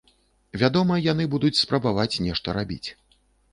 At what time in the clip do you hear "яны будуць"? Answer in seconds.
1.11-1.53